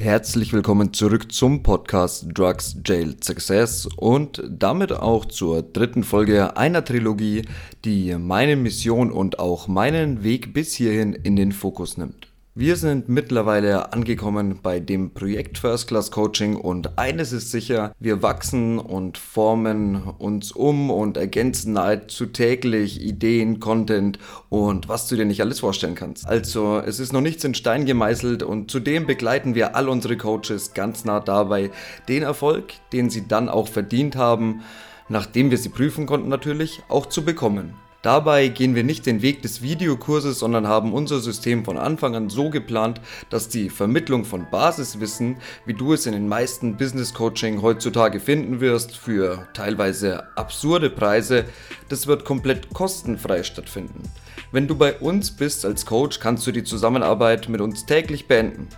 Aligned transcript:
Herzlich 0.00 0.54
willkommen 0.54 0.94
zurück 0.94 1.30
zum 1.30 1.62
Podcast 1.62 2.28
Drugs 2.32 2.74
Jail 2.86 3.16
Success 3.22 3.84
und 3.84 4.42
damit 4.48 4.92
auch 4.92 5.26
zur 5.26 5.60
dritten 5.60 6.04
Folge 6.04 6.56
einer 6.56 6.82
Trilogie, 6.82 7.42
die 7.84 8.16
meine 8.16 8.56
Mission 8.56 9.12
und 9.12 9.38
auch 9.38 9.68
meinen 9.68 10.24
Weg 10.24 10.54
bis 10.54 10.72
hierhin 10.72 11.12
in 11.12 11.36
den 11.36 11.52
Fokus 11.52 11.98
nimmt. 11.98 12.29
Wir 12.56 12.74
sind 12.74 13.08
mittlerweile 13.08 13.92
angekommen 13.92 14.58
bei 14.60 14.80
dem 14.80 15.14
Projekt 15.14 15.56
First 15.56 15.86
Class 15.86 16.10
Coaching 16.10 16.56
und 16.56 16.98
eines 16.98 17.30
ist 17.30 17.52
sicher, 17.52 17.94
wir 18.00 18.24
wachsen 18.24 18.80
und 18.80 19.18
formen 19.18 20.02
uns 20.18 20.50
um 20.50 20.90
und 20.90 21.16
ergänzen 21.16 21.74
nahezu 21.74 22.26
täglich 22.26 23.02
Ideen, 23.02 23.60
Content 23.60 24.18
und 24.48 24.88
was 24.88 25.06
du 25.06 25.14
dir 25.14 25.26
nicht 25.26 25.40
alles 25.40 25.60
vorstellen 25.60 25.94
kannst. 25.94 26.26
Also 26.26 26.82
es 26.84 26.98
ist 26.98 27.12
noch 27.12 27.20
nichts 27.20 27.44
in 27.44 27.54
Stein 27.54 27.86
gemeißelt 27.86 28.42
und 28.42 28.68
zudem 28.68 29.06
begleiten 29.06 29.54
wir 29.54 29.76
all 29.76 29.88
unsere 29.88 30.16
Coaches 30.16 30.74
ganz 30.74 31.04
nah 31.04 31.20
dabei, 31.20 31.70
den 32.08 32.24
Erfolg, 32.24 32.72
den 32.92 33.10
sie 33.10 33.28
dann 33.28 33.48
auch 33.48 33.68
verdient 33.68 34.16
haben, 34.16 34.62
nachdem 35.08 35.52
wir 35.52 35.58
sie 35.58 35.68
prüfen 35.68 36.04
konnten 36.04 36.28
natürlich, 36.28 36.82
auch 36.88 37.06
zu 37.06 37.24
bekommen. 37.24 37.74
Dabei 38.02 38.48
gehen 38.48 38.74
wir 38.74 38.82
nicht 38.82 39.04
den 39.04 39.20
Weg 39.20 39.42
des 39.42 39.60
Videokurses, 39.60 40.38
sondern 40.38 40.66
haben 40.66 40.94
unser 40.94 41.20
System 41.20 41.66
von 41.66 41.76
Anfang 41.76 42.16
an 42.16 42.30
so 42.30 42.48
geplant, 42.48 42.98
dass 43.28 43.50
die 43.50 43.68
Vermittlung 43.68 44.24
von 44.24 44.46
Basiswissen, 44.50 45.36
wie 45.66 45.74
du 45.74 45.92
es 45.92 46.06
in 46.06 46.14
den 46.14 46.26
meisten 46.26 46.78
Business 46.78 47.12
Coaching 47.12 47.60
heutzutage 47.60 48.18
finden 48.18 48.60
wirst, 48.60 48.96
für 48.96 49.48
teilweise 49.52 50.34
absurde 50.34 50.88
Preise, 50.88 51.44
das 51.90 52.06
wird 52.06 52.24
komplett 52.24 52.72
kostenfrei 52.72 53.42
stattfinden. 53.42 54.02
Wenn 54.50 54.66
du 54.66 54.76
bei 54.76 54.94
uns 54.98 55.30
bist 55.30 55.66
als 55.66 55.84
Coach, 55.84 56.20
kannst 56.20 56.46
du 56.46 56.52
die 56.52 56.64
Zusammenarbeit 56.64 57.50
mit 57.50 57.60
uns 57.60 57.84
täglich 57.84 58.26
beenden. 58.26 58.68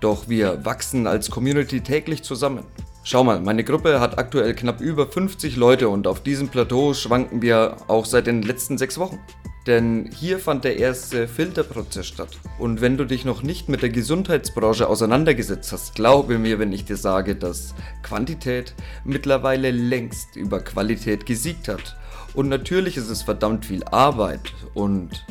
Doch 0.00 0.28
wir 0.28 0.64
wachsen 0.64 1.06
als 1.06 1.30
Community 1.30 1.80
täglich 1.80 2.24
zusammen. 2.24 2.64
Schau 3.06 3.22
mal, 3.22 3.38
meine 3.38 3.64
Gruppe 3.64 4.00
hat 4.00 4.16
aktuell 4.16 4.54
knapp 4.54 4.80
über 4.80 5.06
50 5.06 5.56
Leute 5.56 5.90
und 5.90 6.06
auf 6.06 6.22
diesem 6.22 6.48
Plateau 6.48 6.94
schwanken 6.94 7.42
wir 7.42 7.76
auch 7.86 8.06
seit 8.06 8.26
den 8.26 8.40
letzten 8.40 8.78
sechs 8.78 8.96
Wochen. 8.96 9.18
Denn 9.66 10.10
hier 10.10 10.38
fand 10.38 10.64
der 10.64 10.78
erste 10.78 11.28
Filterprozess 11.28 12.06
statt. 12.06 12.38
Und 12.58 12.80
wenn 12.80 12.96
du 12.96 13.04
dich 13.04 13.26
noch 13.26 13.42
nicht 13.42 13.68
mit 13.68 13.82
der 13.82 13.90
Gesundheitsbranche 13.90 14.88
auseinandergesetzt 14.88 15.70
hast, 15.72 15.94
glaube 15.94 16.38
mir, 16.38 16.58
wenn 16.58 16.72
ich 16.72 16.86
dir 16.86 16.96
sage, 16.96 17.36
dass 17.36 17.74
Quantität 18.02 18.74
mittlerweile 19.04 19.70
längst 19.70 20.34
über 20.34 20.60
Qualität 20.60 21.26
gesiegt 21.26 21.68
hat. 21.68 21.96
Und 22.32 22.48
natürlich 22.48 22.96
ist 22.96 23.10
es 23.10 23.20
verdammt 23.20 23.66
viel 23.66 23.84
Arbeit 23.84 24.54
und 24.72 25.26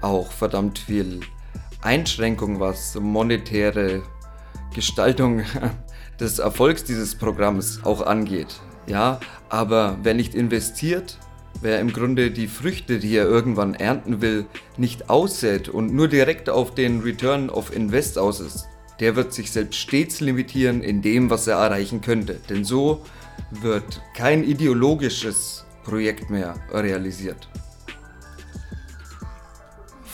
auch 0.00 0.32
verdammt 0.32 0.80
viel 0.80 1.20
Einschränkung, 1.80 2.58
was 2.58 2.96
monetäre 2.96 4.02
Gestaltung 4.74 5.44
des 6.20 6.38
Erfolgs 6.38 6.84
dieses 6.84 7.14
Programms 7.14 7.80
auch 7.84 8.04
angeht. 8.04 8.60
Ja, 8.86 9.20
aber 9.48 9.96
wer 10.02 10.14
nicht 10.14 10.34
investiert, 10.34 11.18
wer 11.60 11.80
im 11.80 11.92
Grunde 11.92 12.30
die 12.30 12.48
Früchte, 12.48 12.98
die 12.98 13.16
er 13.16 13.24
irgendwann 13.24 13.74
ernten 13.74 14.20
will, 14.20 14.46
nicht 14.76 15.08
aussät 15.08 15.68
und 15.68 15.94
nur 15.94 16.08
direkt 16.08 16.50
auf 16.50 16.74
den 16.74 17.00
Return 17.00 17.48
of 17.50 17.74
Invest 17.74 18.18
aus 18.18 18.40
ist, 18.40 18.66
der 19.00 19.16
wird 19.16 19.32
sich 19.32 19.50
selbst 19.50 19.78
stets 19.78 20.20
limitieren 20.20 20.82
in 20.82 21.02
dem, 21.02 21.30
was 21.30 21.46
er 21.46 21.56
erreichen 21.56 22.00
könnte. 22.00 22.38
Denn 22.48 22.64
so 22.64 23.02
wird 23.50 24.02
kein 24.14 24.44
ideologisches 24.44 25.64
Projekt 25.84 26.30
mehr 26.30 26.54
realisiert. 26.72 27.48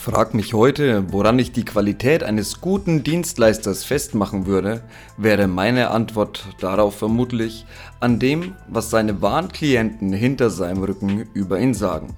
Frag 0.03 0.33
mich 0.33 0.55
heute, 0.55 1.13
woran 1.13 1.37
ich 1.37 1.51
die 1.51 1.63
Qualität 1.63 2.23
eines 2.23 2.59
guten 2.59 3.03
Dienstleisters 3.03 3.83
festmachen 3.83 4.47
würde, 4.47 4.81
wäre 5.15 5.47
meine 5.47 5.91
Antwort 5.91 6.43
darauf 6.59 6.95
vermutlich 6.95 7.67
an 7.99 8.17
dem, 8.17 8.55
was 8.67 8.89
seine 8.89 9.21
wahren 9.21 9.49
Klienten 9.49 10.11
hinter 10.11 10.49
seinem 10.49 10.81
Rücken 10.81 11.29
über 11.35 11.59
ihn 11.59 11.75
sagen. 11.75 12.15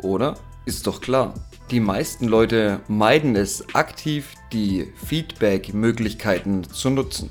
Oder? 0.00 0.38
Ist 0.64 0.86
doch 0.86 1.02
klar. 1.02 1.34
Die 1.70 1.80
meisten 1.80 2.28
Leute 2.28 2.80
meiden 2.88 3.36
es 3.36 3.74
aktiv, 3.74 4.32
die 4.54 4.90
Feedback-Möglichkeiten 5.04 6.64
zu 6.64 6.88
nutzen. 6.88 7.28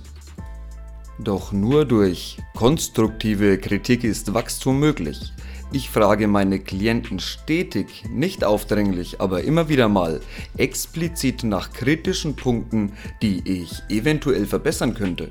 Doch 1.17 1.51
nur 1.51 1.85
durch 1.85 2.37
konstruktive 2.55 3.57
Kritik 3.57 4.03
ist 4.03 4.31
Wachstum 4.35 4.79
möglich. 4.79 5.33
Ich 5.73 5.89
frage 5.89 6.29
meine 6.29 6.59
Klienten 6.59 7.19
stetig, 7.19 8.05
nicht 8.09 8.45
aufdringlich, 8.45 9.19
aber 9.19 9.43
immer 9.43 9.67
wieder 9.67 9.89
mal 9.89 10.21
explizit 10.55 11.43
nach 11.43 11.73
kritischen 11.73 12.37
Punkten, 12.37 12.93
die 13.21 13.41
ich 13.45 13.83
eventuell 13.89 14.45
verbessern 14.45 14.93
könnte. 14.93 15.29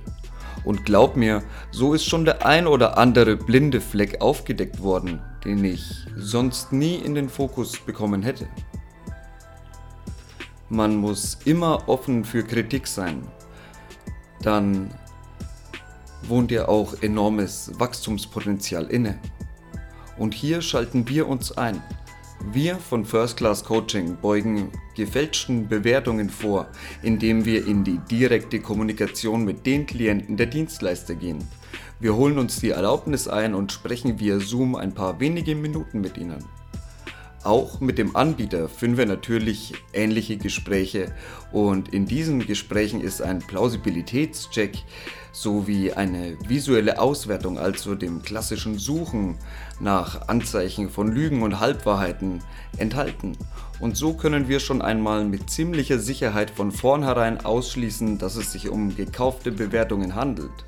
Und 0.63 0.85
glaub 0.85 1.17
mir, 1.17 1.43
so 1.71 1.95
ist 1.95 2.05
schon 2.05 2.27
der 2.27 2.45
ein 2.45 2.67
oder 2.67 2.99
andere 2.99 3.37
blinde 3.37 3.81
Fleck 3.81 4.21
aufgedeckt 4.21 4.83
worden, 4.83 5.21
den 5.43 5.65
ich 5.65 5.83
sonst 6.17 6.71
nie 6.71 6.97
in 6.97 7.15
den 7.15 7.31
Fokus 7.31 7.79
bekommen 7.79 8.23
hätte. 8.23 8.47
Man 10.69 10.97
muss 10.97 11.39
immer 11.47 11.89
offen 11.89 12.25
für 12.25 12.43
Kritik 12.43 12.87
sein. 12.89 13.27
Dann 14.43 14.91
wohnt 16.25 16.51
ja 16.51 16.69
auch 16.69 17.01
enormes 17.01 17.71
Wachstumspotenzial 17.79 18.87
inne. 18.87 19.19
Und 20.19 20.35
hier 20.35 20.63
schalten 20.63 21.09
wir 21.09 21.29
uns 21.29 21.53
ein. 21.53 21.83
Wir 22.53 22.77
von 22.77 23.05
First 23.05 23.39
Class 23.39 23.65
Coaching 23.65 24.17
beugen 24.21 24.71
gefälschten 24.95 25.69
Bewertungen 25.69 26.31
vor, 26.31 26.69
indem 27.03 27.45
wir 27.45 27.67
in 27.67 27.83
die 27.83 27.99
direkte 28.11 28.61
Kommunikation 28.61 29.45
mit 29.45 29.67
den 29.67 29.87
Klienten 29.87 30.37
der 30.37 30.47
Dienstleister 30.47 31.15
gehen. 31.15 31.47
Wir 31.99 32.15
holen 32.15 32.39
uns 32.39 32.61
die 32.61 32.71
Erlaubnis 32.71 33.27
ein 33.27 33.55
und 33.55 33.73
sprechen 33.73 34.21
via 34.21 34.39
Zoom 34.39 34.75
ein 34.75 34.93
paar 34.93 35.19
wenige 35.19 35.55
Minuten 35.55 36.01
mit 36.01 36.19
ihnen. 36.19 36.45
Auch 37.43 37.81
mit 37.81 37.97
dem 37.97 38.17
Anbieter 38.17 38.69
führen 38.69 38.97
wir 38.97 39.07
natürlich 39.07 39.73
ähnliche 39.93 40.37
Gespräche 40.37 41.15
und 41.53 41.95
in 41.95 42.05
diesen 42.05 42.45
Gesprächen 42.45 43.01
ist 43.01 43.23
ein 43.23 43.39
Plausibilitätscheck 43.39 44.79
sowie 45.37 45.93
eine 45.93 46.37
visuelle 46.49 46.99
Auswertung, 46.99 47.59
also 47.59 47.95
dem 47.95 48.23
klassischen 48.23 48.79
Suchen 48.79 49.37
nach 49.81 50.29
Anzeichen 50.29 50.89
von 50.89 51.13
Lügen 51.13 51.43
und 51.43 51.61
Halbwahrheiten 51.61 52.43
enthalten. 52.79 53.37
Und 53.79 53.99
so 53.99 54.15
können 54.15 54.49
wir 54.49 54.61
schon 54.61 54.81
einmal 54.81 55.27
mit 55.27 55.51
ziemlicher 55.51 55.99
Sicherheit 55.99 56.51
von 56.51 56.73
vornherein 56.73 57.45
ausschließen, 57.45 58.17
dass 58.17 58.37
es 58.37 58.53
sich 58.53 58.71
um 58.71 58.97
gekaufte 58.97 59.53
Bewertungen 59.53 60.15
handelt. 60.15 60.65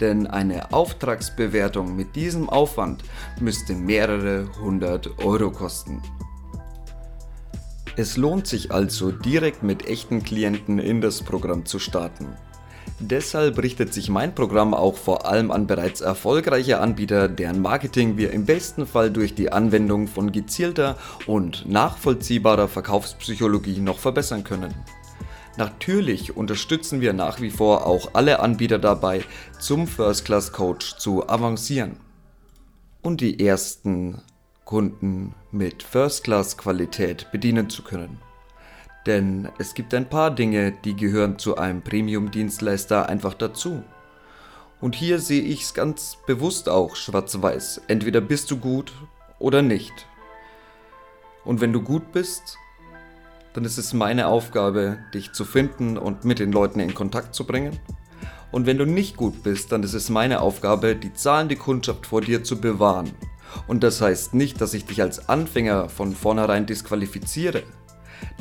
Denn 0.00 0.26
eine 0.26 0.72
Auftragsbewertung 0.72 1.94
mit 1.94 2.16
diesem 2.16 2.48
Aufwand 2.48 3.04
müsste 3.38 3.74
mehrere 3.74 4.48
hundert 4.60 5.18
Euro 5.18 5.50
kosten. 5.50 6.00
Es 7.98 8.16
lohnt 8.16 8.46
sich 8.46 8.72
also 8.72 9.10
direkt 9.10 9.62
mit 9.62 9.86
echten 9.86 10.22
Klienten 10.22 10.78
in 10.78 11.02
das 11.02 11.22
Programm 11.22 11.66
zu 11.66 11.78
starten. 11.78 12.28
Deshalb 12.98 13.62
richtet 13.62 13.92
sich 13.92 14.08
mein 14.08 14.34
Programm 14.34 14.72
auch 14.72 14.96
vor 14.96 15.26
allem 15.26 15.50
an 15.50 15.66
bereits 15.66 16.00
erfolgreiche 16.00 16.80
Anbieter, 16.80 17.28
deren 17.28 17.60
Marketing 17.60 18.16
wir 18.16 18.32
im 18.32 18.46
besten 18.46 18.86
Fall 18.86 19.10
durch 19.10 19.34
die 19.34 19.52
Anwendung 19.52 20.08
von 20.08 20.32
gezielter 20.32 20.96
und 21.26 21.68
nachvollziehbarer 21.68 22.68
Verkaufspsychologie 22.68 23.80
noch 23.80 23.98
verbessern 23.98 24.44
können. 24.44 24.74
Natürlich 25.56 26.36
unterstützen 26.36 27.00
wir 27.00 27.12
nach 27.12 27.40
wie 27.40 27.50
vor 27.50 27.86
auch 27.86 28.10
alle 28.12 28.40
Anbieter 28.40 28.78
dabei, 28.78 29.22
zum 29.58 29.86
First 29.86 30.24
Class 30.24 30.52
Coach 30.52 30.96
zu 30.96 31.28
avancieren. 31.28 31.96
Und 33.02 33.20
die 33.20 33.44
ersten 33.46 34.20
Kunden 34.64 35.34
mit 35.52 35.82
First-Class-Qualität 35.82 37.30
bedienen 37.30 37.70
zu 37.70 37.82
können. 37.82 38.18
Denn 39.06 39.48
es 39.58 39.74
gibt 39.74 39.94
ein 39.94 40.08
paar 40.08 40.30
Dinge, 40.30 40.72
die 40.84 40.96
gehören 40.96 41.38
zu 41.38 41.56
einem 41.56 41.82
Premium-Dienstleister 41.82 43.08
einfach 43.08 43.34
dazu. 43.34 43.82
Und 44.80 44.94
hier 44.94 45.20
sehe 45.20 45.42
ich 45.42 45.62
es 45.62 45.74
ganz 45.74 46.18
bewusst 46.26 46.68
auch 46.68 46.96
schwarz-weiß. 46.96 47.82
Entweder 47.88 48.20
bist 48.20 48.50
du 48.50 48.58
gut 48.58 48.92
oder 49.38 49.62
nicht. 49.62 49.92
Und 51.44 51.60
wenn 51.60 51.72
du 51.72 51.80
gut 51.80 52.12
bist, 52.12 52.58
dann 53.54 53.64
ist 53.64 53.78
es 53.78 53.94
meine 53.94 54.26
Aufgabe, 54.26 54.98
dich 55.14 55.32
zu 55.32 55.44
finden 55.44 55.96
und 55.96 56.24
mit 56.24 56.40
den 56.40 56.52
Leuten 56.52 56.80
in 56.80 56.94
Kontakt 56.94 57.34
zu 57.34 57.46
bringen. 57.46 57.78
Und 58.52 58.66
wenn 58.66 58.78
du 58.78 58.84
nicht 58.84 59.16
gut 59.16 59.42
bist, 59.42 59.72
dann 59.72 59.82
ist 59.82 59.94
es 59.94 60.10
meine 60.10 60.40
Aufgabe, 60.40 60.96
die 60.96 61.14
zahlende 61.14 61.56
Kundschaft 61.56 62.06
vor 62.06 62.20
dir 62.20 62.44
zu 62.44 62.60
bewahren 62.60 63.12
und 63.66 63.82
das 63.82 64.00
heißt 64.00 64.34
nicht, 64.34 64.60
dass 64.60 64.74
ich 64.74 64.84
dich 64.84 65.02
als 65.02 65.28
Anfänger 65.28 65.88
von 65.88 66.14
vornherein 66.14 66.66
disqualifiziere. 66.66 67.62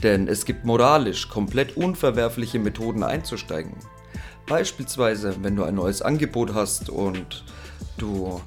Denn 0.04 0.28
es 0.28 0.46
gibt 0.46 0.66
moralisch 0.66 1.30
komplett 1.30 1.78
unverwerfliche 1.78 2.60
Methoden 2.60 3.04
einzusteigen. 3.04 3.74
Beispielsweise, 4.46 5.36
wenn 5.42 5.56
du 5.56 5.64
ein 5.64 5.76
neues 5.76 6.02
Angebot 6.02 6.54
hast 6.54 6.90
und 6.90 7.44
du 7.98 8.42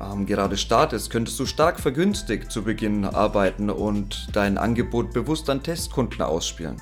ähm, 0.00 0.26
gerade 0.26 0.56
startest, 0.56 1.10
könntest 1.10 1.38
du 1.40 1.46
stark 1.46 1.80
vergünstigt 1.80 2.50
zu 2.50 2.62
Beginn 2.62 3.04
arbeiten 3.04 3.70
und 3.70 4.28
dein 4.32 4.58
Angebot 4.58 5.12
bewusst 5.12 5.50
an 5.50 5.62
Testkunden 5.62 6.22
ausspielen. 6.22 6.80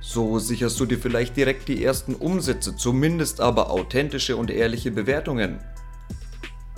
So 0.00 0.38
sicherst 0.38 0.78
du 0.78 0.86
dir 0.86 0.98
vielleicht 0.98 1.36
direkt 1.36 1.66
die 1.66 1.82
ersten 1.82 2.14
Umsätze, 2.14 2.76
zumindest 2.76 3.40
aber 3.40 3.70
authentische 3.70 4.36
und 4.36 4.50
ehrliche 4.50 4.90
Bewertungen. 4.90 5.60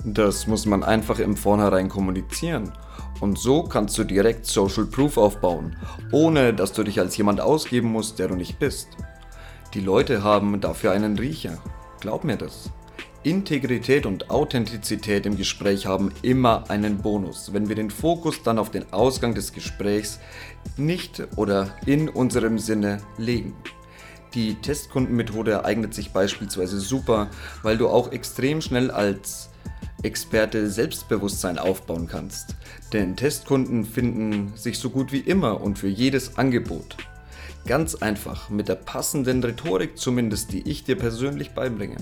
Das 0.05 0.47
muss 0.47 0.65
man 0.65 0.85
einfach 0.85 1.19
im 1.19 1.37
Vornherein 1.37 1.89
kommunizieren. 1.89 2.73
Und 3.21 3.39
so 3.39 3.63
kannst 3.63 3.97
du 3.99 4.05
direkt 4.05 4.47
Social 4.47 4.85
Proof 4.85 5.17
aufbauen, 5.17 5.77
ohne 6.13 6.53
dass 6.53 6.73
du 6.73 6.83
dich 6.83 7.01
als 7.01 7.17
jemand 7.17 7.41
ausgeben 7.41 7.89
musst, 7.89 8.19
der 8.19 8.29
du 8.29 8.35
nicht 8.35 8.59
bist. 8.59 8.89
Die 9.75 9.81
Leute 9.81 10.23
haben 10.23 10.61
dafür 10.61 10.93
einen 10.93 11.19
Riecher. 11.19 11.59
Glaub 12.01 12.25
mir 12.25 12.37
das. 12.37 12.71
Integrität 13.23 14.07
und 14.07 14.31
Authentizität 14.31 15.27
im 15.27 15.37
Gespräch 15.37 15.87
haben 15.87 16.13
immer 16.23 16.71
einen 16.71 16.99
Bonus, 16.99 17.53
wenn 17.53 17.69
wir 17.69 17.75
den 17.75 17.91
Fokus 17.91 18.43
dann 18.45 18.59
auf 18.59 18.71
den 18.71 18.93
Ausgang 18.93 19.35
des 19.35 19.53
Gesprächs 19.53 20.21
nicht 20.77 21.27
oder 21.35 21.75
in 21.87 22.09
unserem 22.09 22.59
Sinne 22.59 23.03
legen. 23.19 23.57
Die 24.35 24.55
Testkundenmethode 24.55 25.65
eignet 25.65 25.93
sich 25.93 26.13
beispielsweise 26.13 26.79
super, 26.79 27.29
weil 27.63 27.79
du 27.79 27.89
auch 27.89 28.13
extrem 28.13 28.61
schnell 28.61 28.91
als 28.93 29.51
Experte 30.07 30.71
Selbstbewusstsein 30.71 31.59
aufbauen 31.59 32.07
kannst. 32.07 32.55
Denn 32.93 33.17
Testkunden 33.17 33.85
finden 33.85 34.53
sich 34.57 34.79
so 34.79 34.89
gut 34.89 35.13
wie 35.13 35.21
immer 35.21 35.61
und 35.61 35.79
für 35.79 35.89
jedes 35.89 36.39
Angebot. 36.39 36.97
Ganz 37.67 37.97
einfach, 37.97 38.49
mit 38.49 38.69
der 38.69 38.77
passenden 38.77 39.43
Rhetorik 39.43 39.99
zumindest, 39.99 40.53
die 40.53 40.69
ich 40.71 40.85
dir 40.85 40.97
persönlich 40.97 41.51
beibringe. 41.51 41.97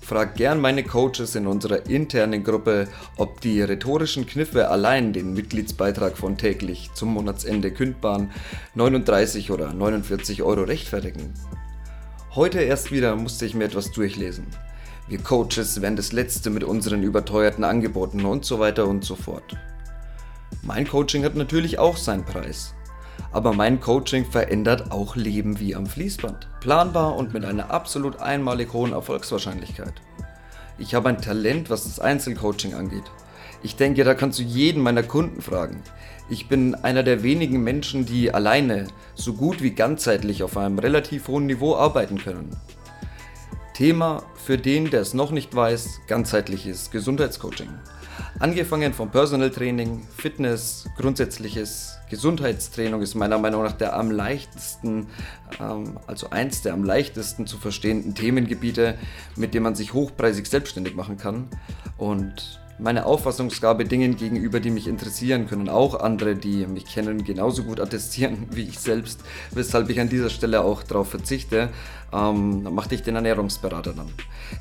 Frag 0.00 0.36
gern 0.36 0.60
meine 0.60 0.84
Coaches 0.84 1.34
in 1.34 1.48
unserer 1.48 1.86
internen 1.86 2.44
Gruppe, 2.44 2.86
ob 3.16 3.40
die 3.40 3.60
rhetorischen 3.60 4.24
Kniffe 4.24 4.68
allein 4.70 5.12
den 5.12 5.34
Mitgliedsbeitrag 5.34 6.16
von 6.16 6.38
täglich 6.38 6.90
zum 6.94 7.08
Monatsende 7.12 7.72
kündbaren 7.72 8.30
39 8.76 9.50
oder 9.50 9.72
49 9.72 10.44
Euro 10.44 10.62
rechtfertigen. 10.62 11.34
Heute 12.36 12.60
erst 12.60 12.92
wieder 12.92 13.16
musste 13.16 13.46
ich 13.46 13.54
mir 13.54 13.64
etwas 13.64 13.90
durchlesen. 13.90 14.46
Wir 15.08 15.18
Coaches 15.18 15.80
wären 15.80 15.94
das 15.94 16.10
Letzte 16.10 16.50
mit 16.50 16.64
unseren 16.64 17.04
überteuerten 17.04 17.62
Angeboten 17.62 18.24
und 18.24 18.44
so 18.44 18.58
weiter 18.58 18.88
und 18.88 19.04
so 19.04 19.14
fort. 19.14 19.56
Mein 20.62 20.88
Coaching 20.88 21.24
hat 21.24 21.36
natürlich 21.36 21.78
auch 21.78 21.96
seinen 21.96 22.24
Preis. 22.24 22.74
Aber 23.30 23.52
mein 23.52 23.78
Coaching 23.78 24.24
verändert 24.24 24.90
auch 24.90 25.14
Leben 25.14 25.60
wie 25.60 25.76
am 25.76 25.86
Fließband. 25.86 26.48
Planbar 26.58 27.14
und 27.14 27.32
mit 27.32 27.44
einer 27.44 27.70
absolut 27.70 28.18
einmalig 28.18 28.72
hohen 28.72 28.92
Erfolgswahrscheinlichkeit. 28.92 29.94
Ich 30.76 30.96
habe 30.96 31.08
ein 31.08 31.22
Talent, 31.22 31.70
was 31.70 31.84
das 31.84 32.00
Einzelcoaching 32.00 32.74
angeht. 32.74 33.04
Ich 33.62 33.76
denke, 33.76 34.02
da 34.02 34.14
kannst 34.14 34.40
du 34.40 34.42
jeden 34.42 34.82
meiner 34.82 35.04
Kunden 35.04 35.40
fragen. 35.40 35.84
Ich 36.28 36.48
bin 36.48 36.74
einer 36.74 37.04
der 37.04 37.22
wenigen 37.22 37.62
Menschen, 37.62 38.06
die 38.06 38.34
alleine 38.34 38.88
so 39.14 39.34
gut 39.34 39.62
wie 39.62 39.70
ganzheitlich 39.70 40.42
auf 40.42 40.56
einem 40.56 40.80
relativ 40.80 41.28
hohen 41.28 41.46
Niveau 41.46 41.76
arbeiten 41.76 42.18
können. 42.18 42.56
Thema 43.76 44.22
für 44.36 44.56
den, 44.56 44.88
der 44.88 45.02
es 45.02 45.12
noch 45.12 45.32
nicht 45.32 45.54
weiß, 45.54 46.00
ganzheitliches 46.06 46.90
Gesundheitscoaching. 46.90 47.68
Angefangen 48.38 48.94
vom 48.94 49.10
Personal 49.10 49.50
Training, 49.50 50.00
Fitness, 50.16 50.88
grundsätzliches 50.96 51.98
Gesundheitstraining 52.08 53.02
ist 53.02 53.14
meiner 53.16 53.36
Meinung 53.36 53.62
nach 53.64 53.72
der 53.72 53.94
am 53.94 54.10
leichtesten, 54.10 55.08
ähm, 55.60 55.98
also 56.06 56.30
eins 56.30 56.62
der 56.62 56.72
am 56.72 56.84
leichtesten 56.84 57.46
zu 57.46 57.58
verstehenden 57.58 58.14
Themengebiete, 58.14 58.96
mit 59.36 59.52
dem 59.52 59.64
man 59.64 59.74
sich 59.74 59.92
hochpreisig 59.92 60.46
selbstständig 60.46 60.96
machen 60.96 61.18
kann. 61.18 61.48
Und 61.98 62.58
meine 62.78 63.06
Auffassungsgabe 63.06 63.84
Dingen 63.84 64.16
gegenüber, 64.16 64.60
die 64.60 64.70
mich 64.70 64.86
interessieren, 64.86 65.46
können 65.46 65.68
auch 65.68 65.98
andere, 65.98 66.34
die 66.34 66.66
mich 66.66 66.86
kennen, 66.86 67.24
genauso 67.24 67.64
gut 67.64 67.80
attestieren 67.80 68.46
wie 68.50 68.62
ich 68.62 68.78
selbst, 68.78 69.20
weshalb 69.52 69.88
ich 69.90 70.00
an 70.00 70.08
dieser 70.08 70.30
Stelle 70.30 70.62
auch 70.62 70.82
darauf 70.82 71.08
verzichte. 71.08 71.70
Ähm, 72.12 72.62
dann 72.64 72.74
machte 72.74 72.94
ich 72.94 73.02
den 73.02 73.16
Ernährungsberater 73.16 73.92
dann. 73.92 74.08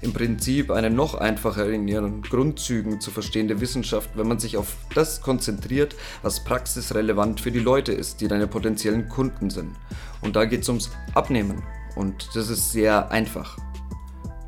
Im 0.01 0.13
Prinzip 0.13 0.71
eine 0.71 0.89
noch 0.89 1.15
einfacher 1.15 1.69
in 1.69 1.87
ihren 1.87 2.21
Grundzügen 2.21 2.99
zu 3.01 3.11
verstehende 3.11 3.61
Wissenschaft, 3.61 4.09
wenn 4.15 4.27
man 4.27 4.39
sich 4.39 4.57
auf 4.57 4.75
das 4.93 5.21
konzentriert, 5.21 5.95
was 6.21 6.43
praxisrelevant 6.43 7.41
für 7.41 7.51
die 7.51 7.59
Leute 7.59 7.91
ist, 7.91 8.21
die 8.21 8.27
deine 8.27 8.47
potenziellen 8.47 9.09
Kunden 9.09 9.49
sind. 9.49 9.75
Und 10.21 10.35
da 10.35 10.45
geht 10.45 10.61
es 10.61 10.69
ums 10.69 10.89
Abnehmen. 11.13 11.63
Und 11.95 12.29
das 12.33 12.49
ist 12.49 12.71
sehr 12.71 13.11
einfach 13.11 13.57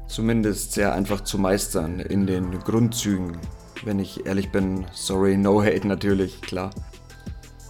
zumindest 0.07 0.71
sehr 0.71 0.93
einfach 0.93 1.21
zu 1.21 1.37
meistern 1.37 1.99
in 1.99 2.25
den 2.25 2.59
Grundzügen. 2.59 3.37
Wenn 3.83 3.99
ich 3.99 4.25
ehrlich 4.25 4.51
bin, 4.51 4.85
sorry, 4.91 5.37
no 5.37 5.63
hate 5.63 5.87
natürlich, 5.87 6.41
klar. 6.41 6.71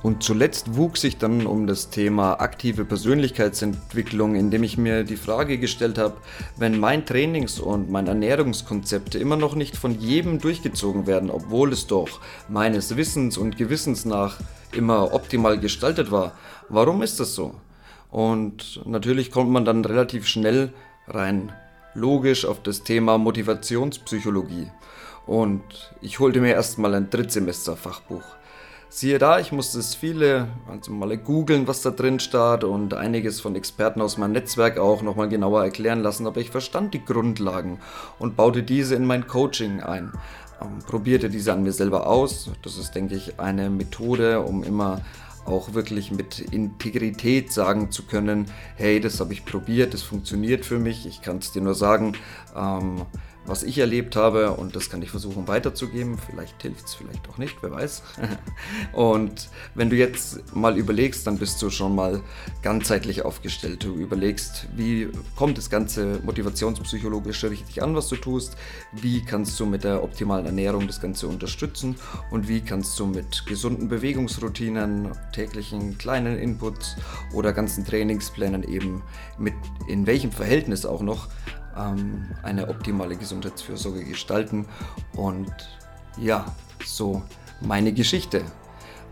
Und 0.04 0.24
zuletzt 0.24 0.76
wuchs 0.76 1.04
ich 1.04 1.18
dann 1.18 1.48
um 1.48 1.68
das 1.68 1.90
Thema 1.90 2.40
aktive 2.40 2.86
Persönlichkeitsentwicklung, 2.86 4.36
indem 4.36 4.64
ich 4.64 4.78
mir 4.78 5.04
die 5.04 5.18
Frage 5.18 5.58
gestellt 5.58 5.98
habe, 5.98 6.18
wenn 6.56 6.80
mein 6.80 7.06
Trainings- 7.06 7.60
und 7.60 7.90
mein 7.90 8.08
Ernährungskonzept 8.08 9.16
immer 9.16 9.36
noch 9.36 9.56
nicht 9.56 9.76
von 9.76 10.00
jedem 10.00 10.40
durchgezogen 10.40 11.08
werden, 11.08 11.30
obwohl 11.30 11.74
es 11.74 11.88
doch 11.88 12.22
meines 12.48 12.96
Wissens 12.96 13.38
und 13.38 13.58
Gewissens 13.58 14.06
nach 14.06 14.38
immer 14.72 15.14
optimal 15.14 15.60
gestaltet 15.60 16.12
war, 16.12 16.34
warum 16.70 17.02
ist 17.02 17.20
das 17.20 17.34
so? 17.34 17.56
Und 18.12 18.82
natürlich 18.86 19.32
kommt 19.32 19.50
man 19.50 19.66
dann 19.66 19.84
relativ 19.84 20.28
schnell 20.28 20.74
rein 21.08 21.52
logisch 21.98 22.46
auf 22.46 22.62
das 22.62 22.84
Thema 22.84 23.18
Motivationspsychologie. 23.18 24.72
Und 25.28 25.62
ich 26.02 26.20
holte 26.20 26.40
mir 26.40 26.54
erstmal 26.54 26.96
ein 26.96 27.10
Drittsemester-Fachbuch. 27.10 28.24
Siehe 28.90 29.20
da, 29.20 29.40
ich 29.40 29.52
musste 29.52 29.80
es 29.80 29.94
viele, 29.94 30.48
also 30.72 30.94
mal 30.94 31.16
googeln, 31.18 31.68
was 31.68 31.82
da 31.82 31.92
drin 31.92 32.22
steht 32.22 32.64
und 32.64 32.94
einiges 32.94 33.42
von 33.42 33.56
Experten 33.56 34.02
aus 34.02 34.18
meinem 34.18 34.32
Netzwerk 34.32 34.80
auch 34.80 35.02
nochmal 35.02 35.28
genauer 35.28 35.62
erklären 35.62 36.00
lassen, 36.00 36.26
aber 36.26 36.40
ich 36.40 36.50
verstand 36.50 36.94
die 36.94 37.04
Grundlagen 37.04 37.80
und 38.18 38.38
baute 38.38 38.64
diese 38.64 38.96
in 38.96 39.06
mein 39.06 39.28
Coaching 39.28 39.82
ein. 39.82 40.14
Ähm, 40.62 40.80
probierte 40.88 41.30
diese 41.30 41.52
an 41.52 41.64
mir 41.64 41.74
selber 41.74 42.08
aus. 42.08 42.50
Das 42.64 42.78
ist, 42.78 42.96
denke 42.96 43.16
ich, 43.16 43.42
eine 43.42 43.70
Methode, 43.70 44.42
um 44.42 44.64
immer 44.64 45.02
auch 45.46 45.74
wirklich 45.74 46.12
mit 46.12 46.40
Integrität 46.40 47.52
sagen 47.52 47.92
zu 47.92 48.04
können, 48.04 48.48
hey, 48.76 49.00
das 49.00 49.20
habe 49.20 49.34
ich 49.34 49.46
probiert, 49.46 49.94
das 49.94 50.02
funktioniert 50.02 50.66
für 50.66 50.80
mich, 50.80 51.06
ich 51.06 51.22
kann 51.22 51.38
es 51.38 51.52
dir 51.52 51.62
nur 51.62 51.76
sagen, 51.76 52.14
ähm, 52.56 53.06
was 53.48 53.64
ich 53.64 53.78
erlebt 53.78 54.16
habe 54.16 54.52
und 54.52 54.76
das 54.76 54.90
kann 54.90 55.02
ich 55.02 55.10
versuchen 55.10 55.48
weiterzugeben. 55.48 56.18
Vielleicht 56.18 56.62
hilft 56.62 56.86
es, 56.86 56.94
vielleicht 56.94 57.28
auch 57.30 57.38
nicht, 57.38 57.56
wer 57.62 57.72
weiß. 57.72 58.04
und 58.94 59.50
wenn 59.74 59.90
du 59.90 59.96
jetzt 59.96 60.54
mal 60.54 60.78
überlegst, 60.78 61.26
dann 61.26 61.38
bist 61.38 61.62
du 61.62 61.70
schon 61.70 61.96
mal 61.96 62.22
ganzheitlich 62.62 63.24
aufgestellt. 63.24 63.84
Du 63.84 63.96
überlegst, 63.96 64.68
wie 64.76 65.10
kommt 65.36 65.58
das 65.58 65.70
Ganze 65.70 66.20
motivationspsychologisch 66.24 67.44
richtig 67.46 67.82
an, 67.82 67.96
was 67.96 68.10
du 68.10 68.18
tust, 68.18 68.58
wie 68.92 69.24
kannst 69.24 69.60
du 69.60 69.66
mit 69.66 69.84
der 69.84 70.04
optimalen 70.04 70.46
Ernährung 70.46 70.86
das 70.88 71.02
Ganze 71.02 71.28
unterstützen 71.28 71.96
und 72.32 72.48
wie 72.48 72.62
kannst 72.62 73.00
du 73.00 73.06
mit 73.06 73.46
gesunden 73.46 73.88
Bewegungsroutinen, 73.88 75.12
täglichen 75.32 75.98
kleinen 75.98 76.38
Inputs 76.38 76.98
oder 77.34 77.54
ganzen 77.54 77.86
Trainingsplänen 77.86 78.64
eben 78.64 79.04
mit 79.38 79.54
in 79.88 80.06
welchem 80.06 80.32
Verhältnis 80.32 80.86
auch 80.86 81.02
noch 81.02 81.30
ähm, 81.78 82.26
eine 82.44 82.70
optimale 82.70 83.16
Gesundheitsfürsorge 83.16 84.04
gestalten. 84.04 84.66
Und 85.14 85.52
ja, 86.18 86.46
so 86.86 87.22
meine 87.62 87.94
Geschichte. 87.94 88.44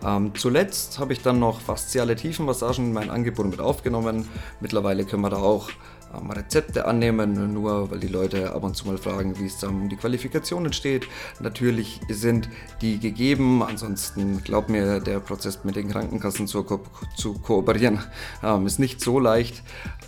Ähm, 0.03 0.34
zuletzt 0.36 1.00
habe 1.00 1.13
ich 1.13 1.22
dann 1.22 1.39
noch 1.39 1.62
fasziale 1.62 2.15
Tiefenmassagen 2.15 2.88
in 2.88 2.93
mein 2.93 3.10
Angebot 3.10 3.48
mit 3.48 3.60
aufgenommen. 3.60 4.27
Mittlerweile 4.60 5.05
können 5.05 5.22
wir 5.22 5.29
da 5.29 5.38
auch 5.38 5.69
ähm, 6.15 6.31
Rezepte 6.31 6.86
annehmen, 6.86 7.53
nur 7.53 7.91
weil 7.91 8.00
die 8.00 8.07
Leute 8.07 8.53
ab 8.53 8.63
und 8.63 8.75
zu 8.75 8.88
mal 8.88 8.98
fragen, 8.98 9.38
wie 9.39 9.45
es 9.45 9.63
um 9.63 9.89
die 9.89 9.95
Qualifikationen 9.95 10.74
steht. 10.74 11.07
Natürlich 11.39 12.01
sind 12.10 12.50
die 12.81 13.00
gegeben, 13.00 13.63
ansonsten 13.63 14.43
glaub 14.43 14.69
mir, 14.69 15.00
der 15.00 15.19
Prozess 15.19 15.63
mit 15.63 15.75
den 15.75 15.89
Krankenkassen 15.89 16.48
zu, 16.48 16.63
ko 16.63 16.81
zu 17.15 17.34
kooperieren 17.34 18.00
ähm, 18.43 18.65
ist 18.65 18.79
nicht 18.79 19.01
so 19.01 19.19
leicht 19.19 19.63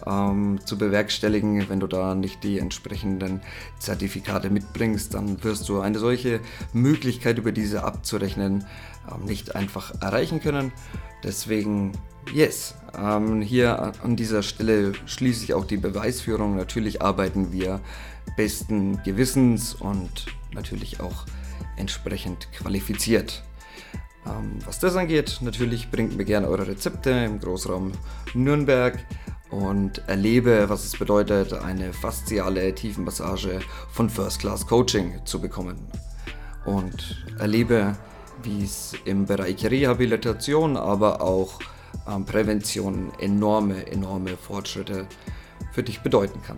ähm, 0.05 0.59
zu 0.65 0.77
bewerkstelligen. 0.77 1.69
Wenn 1.69 1.79
du 1.79 1.87
da 1.87 2.15
nicht 2.15 2.43
die 2.43 2.59
entsprechenden 2.59 3.41
Zertifikate 3.79 4.49
mitbringst, 4.49 5.13
dann 5.13 5.43
wirst 5.43 5.67
du 5.69 5.79
eine 5.79 5.99
solche 5.99 6.39
Möglichkeit 6.73 7.37
über 7.37 7.51
diese 7.51 7.83
abzurechnen 7.83 8.65
ähm, 9.11 9.25
nicht 9.25 9.55
einfach 9.55 9.93
erreichen 10.01 10.41
können. 10.41 10.71
Deswegen 11.24 11.93
Yes, 12.33 12.75
ähm, 12.97 13.41
hier 13.41 13.93
an 14.03 14.15
dieser 14.15 14.43
Stelle 14.43 14.91
schließe 15.05 15.45
ich 15.45 15.53
auch 15.53 15.65
die 15.65 15.77
Beweisführung. 15.77 16.57
Natürlich 16.57 17.01
arbeiten 17.01 17.53
wir 17.53 17.79
besten 18.36 19.01
Gewissens 19.03 19.74
und 19.74 20.25
natürlich 20.53 21.00
auch 21.00 21.25
entsprechend 21.77 22.51
qualifiziert. 22.51 23.43
Ähm, 24.25 24.59
was 24.65 24.79
das 24.79 24.95
angeht, 24.97 25.39
natürlich 25.41 25.89
bringt 25.89 26.17
mir 26.17 26.25
gerne 26.25 26.50
eure 26.50 26.67
Rezepte 26.67 27.12
im 27.12 27.39
Großraum 27.39 27.93
Nürnberg 28.33 29.00
und 29.50 30.00
erlebe, 30.07 30.67
was 30.67 30.83
es 30.83 30.97
bedeutet, 30.97 31.53
eine 31.53 31.93
fasziale 31.93 32.75
Tiefenmassage 32.75 33.62
von 33.89 34.09
First 34.09 34.39
Class 34.39 34.67
Coaching 34.67 35.21
zu 35.24 35.39
bekommen. 35.39 35.88
Und 36.65 37.25
erlebe, 37.39 37.95
wie 38.44 38.63
es 38.63 38.94
im 39.06 39.25
Bereich 39.25 39.65
Rehabilitation, 39.65 40.77
aber 40.77 41.22
auch 41.22 41.60
ähm, 42.08 42.25
Prävention 42.25 43.12
enorme, 43.20 43.88
enorme 43.88 44.38
Fortschritte 44.38 45.08
für 45.72 45.84
dich 45.84 46.01
bedeuten 46.01 46.41
kann. 46.41 46.58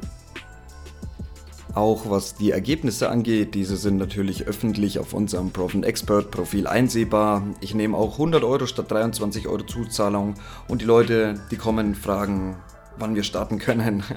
Auch 1.75 2.09
was 2.09 2.35
die 2.35 2.51
Ergebnisse 2.51 3.09
angeht, 3.09 3.53
diese 3.53 3.77
sind 3.77 3.97
natürlich 3.97 4.47
öffentlich 4.47 4.97
auf 4.97 5.13
unserem 5.13 5.51
Proven 5.51 5.83
Expert 5.83 6.31
Profil 6.31 6.65
einsehbar. 6.65 7.43
Ich 7.61 7.75
nehme 7.75 7.95
auch 7.95 8.13
100 8.13 8.43
Euro 8.43 8.65
statt 8.65 8.89
23 8.89 9.47
Euro 9.47 9.63
Zuzahlung 9.63 10.33
und 10.67 10.81
die 10.81 10.85
Leute, 10.85 11.39
die 11.51 11.57
kommen, 11.57 11.93
fragen, 11.93 12.55
wann 12.99 13.15
wir 13.15 13.23
starten 13.23 13.59
können. 13.59 14.03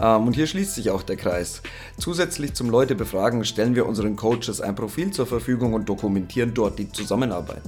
Ähm, 0.00 0.28
und 0.28 0.34
hier 0.34 0.46
schließt 0.46 0.76
sich 0.76 0.90
auch 0.90 1.02
der 1.02 1.16
Kreis. 1.16 1.60
Zusätzlich 1.98 2.54
zum 2.54 2.70
Leute 2.70 2.94
befragen 2.94 3.44
stellen 3.44 3.74
wir 3.74 3.86
unseren 3.86 4.14
Coaches 4.14 4.60
ein 4.60 4.76
Profil 4.76 5.10
zur 5.10 5.26
Verfügung 5.26 5.72
und 5.72 5.88
dokumentieren 5.88 6.54
dort 6.54 6.78
die 6.78 6.90
Zusammenarbeit. 6.92 7.62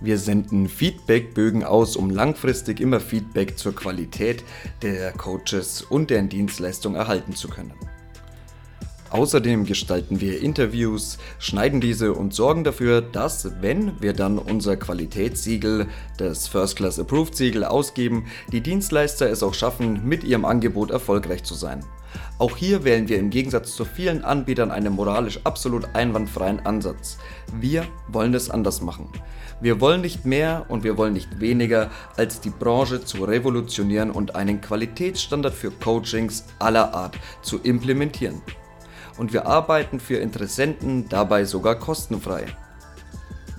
Wir 0.00 0.18
senden 0.18 0.68
Feedbackbögen 0.68 1.64
aus, 1.64 1.96
um 1.96 2.10
langfristig 2.10 2.80
immer 2.80 3.00
Feedback 3.00 3.58
zur 3.58 3.74
Qualität 3.74 4.44
der 4.82 5.12
Coaches 5.12 5.82
und 5.82 6.10
deren 6.10 6.28
Dienstleistung 6.28 6.94
erhalten 6.94 7.34
zu 7.34 7.48
können. 7.48 7.72
Außerdem 9.10 9.64
gestalten 9.64 10.20
wir 10.20 10.42
Interviews, 10.42 11.18
schneiden 11.38 11.80
diese 11.80 12.12
und 12.12 12.34
sorgen 12.34 12.62
dafür, 12.62 13.00
dass, 13.00 13.50
wenn 13.62 14.00
wir 14.02 14.12
dann 14.12 14.38
unser 14.38 14.76
Qualitätssiegel, 14.76 15.86
das 16.18 16.46
First 16.46 16.76
Class 16.76 16.98
Approved 16.98 17.34
Siegel, 17.34 17.64
ausgeben, 17.64 18.26
die 18.52 18.60
Dienstleister 18.60 19.30
es 19.30 19.42
auch 19.42 19.54
schaffen, 19.54 20.06
mit 20.06 20.24
ihrem 20.24 20.44
Angebot 20.44 20.90
erfolgreich 20.90 21.42
zu 21.42 21.54
sein. 21.54 21.84
Auch 22.38 22.56
hier 22.56 22.84
wählen 22.84 23.08
wir 23.08 23.18
im 23.18 23.30
Gegensatz 23.30 23.74
zu 23.74 23.84
vielen 23.86 24.24
Anbietern 24.24 24.70
einen 24.70 24.92
moralisch 24.92 25.40
absolut 25.44 25.94
einwandfreien 25.94 26.64
Ansatz. 26.66 27.18
Wir 27.58 27.84
wollen 28.08 28.34
es 28.34 28.50
anders 28.50 28.82
machen. 28.82 29.08
Wir 29.60 29.80
wollen 29.80 30.02
nicht 30.02 30.24
mehr 30.24 30.66
und 30.68 30.84
wir 30.84 30.98
wollen 30.98 31.14
nicht 31.14 31.40
weniger, 31.40 31.90
als 32.16 32.40
die 32.40 32.50
Branche 32.50 33.04
zu 33.04 33.24
revolutionieren 33.24 34.10
und 34.10 34.36
einen 34.36 34.60
Qualitätsstandard 34.60 35.54
für 35.54 35.70
Coachings 35.70 36.44
aller 36.58 36.94
Art 36.94 37.18
zu 37.42 37.58
implementieren 37.58 38.40
und 39.18 39.32
wir 39.32 39.46
arbeiten 39.46 40.00
für 40.00 40.16
Interessenten 40.16 41.08
dabei 41.08 41.44
sogar 41.44 41.74
kostenfrei. 41.74 42.46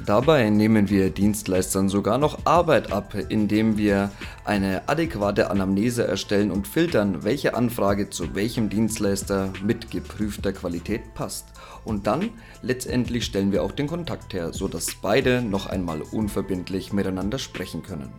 Dabei 0.05 0.49
nehmen 0.49 0.89
wir 0.89 1.11
Dienstleistern 1.11 1.87
sogar 1.87 2.17
noch 2.17 2.39
Arbeit 2.45 2.91
ab, 2.91 3.13
indem 3.29 3.77
wir 3.77 4.09
eine 4.43 4.89
adäquate 4.89 5.51
Anamnese 5.51 6.07
erstellen 6.07 6.49
und 6.49 6.67
filtern, 6.67 7.23
welche 7.23 7.53
Anfrage 7.53 8.09
zu 8.09 8.33
welchem 8.33 8.69
Dienstleister 8.69 9.53
mit 9.63 9.91
geprüfter 9.91 10.51
Qualität 10.51 11.13
passt. 11.13 11.45
Und 11.85 12.07
dann 12.07 12.31
letztendlich 12.63 13.25
stellen 13.25 13.51
wir 13.51 13.61
auch 13.61 13.71
den 13.71 13.85
Kontakt 13.85 14.33
her, 14.33 14.51
sodass 14.51 14.95
beide 14.99 15.43
noch 15.43 15.67
einmal 15.67 16.01
unverbindlich 16.01 16.91
miteinander 16.91 17.37
sprechen 17.37 17.83
können. 17.83 18.11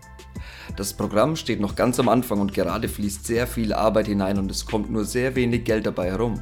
Das 0.76 0.92
Programm 0.92 1.34
steht 1.34 1.60
noch 1.60 1.74
ganz 1.74 1.98
am 1.98 2.08
Anfang 2.08 2.40
und 2.40 2.54
gerade 2.54 2.88
fließt 2.88 3.26
sehr 3.26 3.46
viel 3.46 3.72
Arbeit 3.72 4.06
hinein 4.06 4.38
und 4.38 4.50
es 4.50 4.64
kommt 4.64 4.90
nur 4.90 5.04
sehr 5.04 5.34
wenig 5.34 5.64
Geld 5.64 5.86
dabei 5.86 6.10
herum. 6.10 6.40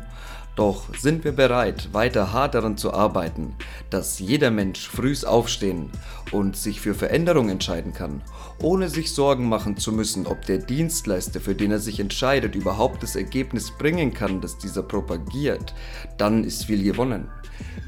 Doch 0.58 0.92
sind 0.96 1.22
wir 1.22 1.30
bereit, 1.30 1.90
weiter 1.92 2.32
hart 2.32 2.56
daran 2.56 2.76
zu 2.76 2.92
arbeiten, 2.92 3.54
dass 3.90 4.18
jeder 4.18 4.50
Mensch 4.50 4.88
frühs 4.88 5.24
aufstehen 5.24 5.88
und 6.32 6.56
sich 6.56 6.80
für 6.80 6.94
Veränderung 6.94 7.48
entscheiden 7.48 7.92
kann, 7.92 8.22
ohne 8.60 8.88
sich 8.88 9.14
Sorgen 9.14 9.48
machen 9.48 9.76
zu 9.76 9.92
müssen, 9.92 10.26
ob 10.26 10.44
der 10.46 10.58
Dienstleister, 10.58 11.40
für 11.40 11.54
den 11.54 11.70
er 11.70 11.78
sich 11.78 12.00
entscheidet, 12.00 12.56
überhaupt 12.56 13.04
das 13.04 13.14
Ergebnis 13.14 13.70
bringen 13.70 14.12
kann, 14.12 14.40
das 14.40 14.58
dieser 14.58 14.82
propagiert, 14.82 15.74
dann 16.16 16.42
ist 16.42 16.64
viel 16.64 16.82
gewonnen. 16.82 17.28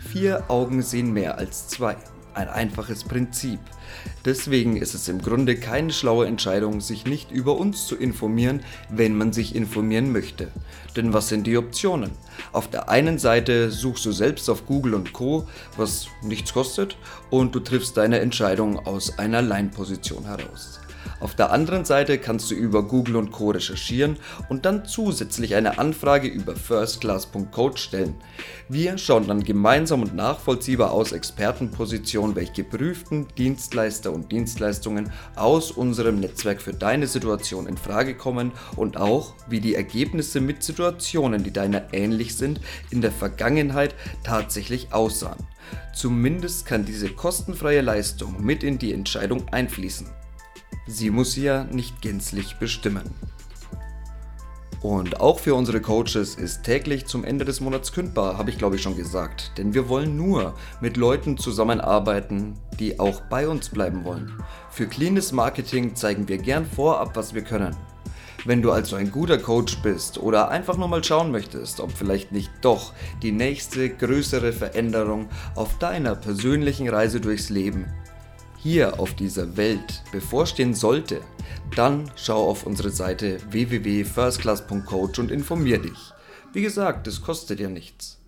Vier 0.09 0.45
Augen 0.47 0.83
sehen 0.83 1.13
mehr 1.13 1.39
als 1.39 1.67
zwei. 1.67 1.97
Ein 2.41 2.49
einfaches 2.49 3.05
Prinzip. 3.05 3.61
Deswegen 4.25 4.79
ist 4.79 4.95
es 4.95 5.09
im 5.09 5.21
Grunde 5.21 5.57
keine 5.57 5.93
schlaue 5.93 6.27
Entscheidung, 6.27 6.81
sich 6.81 7.05
nicht 7.05 7.31
über 7.31 7.59
uns 7.59 7.87
zu 7.87 7.97
informieren, 7.97 8.63
wenn 8.89 9.15
man 9.15 9.35
sich 9.35 9.55
informieren 9.55 10.11
möchte. 10.11 10.49
Denn 10.97 11.13
was 11.13 11.29
sind 11.29 11.47
die 11.47 11.59
Optionen? 11.59 12.13
Auf 12.53 12.71
der 12.71 12.89
einen 12.89 13.19
Seite 13.19 13.71
suchst 13.71 14.07
du 14.07 14.13
selbst 14.13 14.49
auf 14.49 14.65
Google 14.65 14.95
und 14.95 15.13
Co, 15.13 15.47
was 15.77 16.07
nichts 16.23 16.55
kostet, 16.55 16.97
und 17.29 17.55
du 17.55 17.61
triffst 17.61 17.99
deine 17.99 18.21
Entscheidung 18.21 18.79
aus 18.87 19.19
einer 19.19 19.43
Line-Position 19.43 20.25
heraus. 20.25 20.81
Auf 21.21 21.35
der 21.35 21.53
anderen 21.53 21.85
Seite 21.85 22.19
kannst 22.19 22.51
du 22.51 22.55
über 22.55 22.83
Google 22.83 23.17
und 23.17 23.31
Co. 23.31 23.51
recherchieren 23.51 24.17
und 24.49 24.65
dann 24.65 24.87
zusätzlich 24.87 25.55
eine 25.55 25.79
Anfrage 25.79 26.29
über 26.29 26.57
firstclass.coach 26.57 27.83
stellen. 27.83 28.15
Wir 28.69 28.99
schauen 28.99 29.27
dann 29.27 29.43
gemeinsam 29.43 30.03
und 30.03 30.15
nachvollziehbar 30.15 30.93
aus 30.93 31.13
Expertenposition, 31.13 32.37
welche 32.37 32.63
geprüften 32.63 33.27
Dienstleister 33.37 34.13
und 34.13 34.33
Dienstleistungen 34.33 35.13
aus 35.37 35.71
unserem 35.71 36.21
Netzwerk 36.21 36.63
für 36.63 36.73
deine 36.73 37.07
Situation 37.07 37.67
in 37.67 37.77
Frage 37.77 38.15
kommen 38.15 38.53
und 38.77 38.97
auch, 38.97 39.35
wie 39.49 39.61
die 39.61 39.75
Ergebnisse 39.75 40.41
mit 40.41 40.63
Situationen, 40.63 41.43
die 41.43 41.53
deiner 41.53 41.93
ähnlich 41.93 42.37
sind, 42.37 42.61
in 42.91 43.01
der 43.01 43.13
Vergangenheit 43.13 43.95
tatsächlich 44.23 44.93
aussahen. 44.93 45.47
Zumindest 45.93 46.67
kann 46.67 46.85
diese 46.85 47.09
kostenfreie 47.09 47.81
Leistung 47.81 48.43
mit 48.45 48.63
in 48.63 48.79
die 48.79 48.93
Entscheidung 48.93 49.49
einfließen. 49.51 50.07
Sie 50.93 51.11
muss 51.11 51.33
sie 51.33 51.45
ja 51.45 51.65
nicht 51.71 52.03
gänzlich 52.03 52.57
bestimmen. 52.57 53.05
Und 54.83 55.21
auch 55.21 55.39
für 55.39 55.55
unsere 55.55 55.81
Coaches 55.81 56.35
ist 56.35 56.65
täglich 56.65 57.07
zum 57.07 57.23
Ende 57.23 57.45
des 57.45 57.61
Monats 57.61 57.93
kündbar, 57.93 58.37
habe 58.39 58.51
ich 58.51 58.59
glaube 58.59 58.75
ich 58.75 58.83
schon 58.83 58.97
gesagt. 58.97 59.53
Denn 59.57 59.73
wir 59.73 59.89
wollen 59.89 60.17
nur 60.17 60.55
mit 60.81 60.97
Leuten 60.97 61.39
zusammenarbeiten, 61.39 62.55
die 62.81 62.99
auch 62.99 63.21
bei 63.21 63.47
uns 63.47 63.69
bleiben 63.69 64.05
wollen. 64.05 64.33
Für 64.71 64.89
cleanes 64.89 65.31
Marketing 65.31 65.95
zeigen 65.95 66.27
wir 66.27 66.39
gern 66.39 66.67
vorab, 66.67 67.15
was 67.15 67.35
wir 67.35 67.43
können. 67.43 67.77
Wenn 68.45 68.61
du 68.61 68.73
also 68.73 68.97
ein 68.97 69.13
guter 69.13 69.39
Coach 69.39 69.79
bist 69.83 70.19
oder 70.19 70.49
einfach 70.49 70.77
nur 70.77 70.89
mal 70.89 71.05
schauen 71.05 71.31
möchtest, 71.31 71.79
ob 71.79 71.93
vielleicht 71.93 72.33
nicht 72.33 72.51
doch 72.63 72.95
die 73.23 73.33
nächste 73.33 73.91
größere 73.91 74.53
Veränderung 74.53 75.29
auf 75.55 75.79
deiner 75.79 76.17
persönlichen 76.17 76.89
Reise 76.89 77.21
durchs 77.21 77.49
Leben 77.49 77.87
hier 78.63 79.01
auf 79.01 79.15
dieser 79.15 79.57
Welt 79.57 80.03
bevorstehen 80.13 80.75
sollte, 80.75 81.23
dann 81.75 82.11
schau 82.17 82.49
auf 82.49 82.67
unsere 82.67 82.91
Seite 82.91 83.39
www.firstclass.coach 83.51 85.19
und 85.19 85.31
informier 85.31 85.79
dich. 85.79 86.13
Wie 86.53 86.63
gesagt, 86.63 87.07
es 87.07 87.23
kostet 87.23 87.61
dir 87.61 87.69
nichts. 87.69 88.19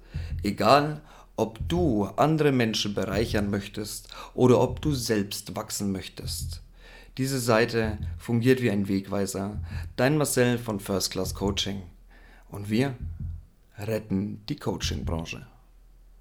Egal, 0.42 1.02
ob 1.36 1.58
du 1.68 2.04
andere 2.16 2.52
Menschen 2.52 2.94
bereichern 2.94 3.50
möchtest 3.50 4.08
oder 4.34 4.60
ob 4.60 4.80
du 4.80 4.94
selbst 4.94 5.56
wachsen 5.56 5.92
möchtest. 5.92 6.62
Diese 7.18 7.40
Seite 7.40 7.98
fungiert 8.16 8.62
wie 8.62 8.70
ein 8.70 8.88
Wegweiser. 8.88 9.60
Dein 9.96 10.16
Marcel 10.16 10.56
von 10.56 10.80
First 10.80 11.10
Class 11.10 11.34
Coaching. 11.34 11.82
Und 12.48 12.70
wir 12.70 12.94
retten 13.78 14.42
die 14.48 14.56
Coaching-Branche. 14.56 15.46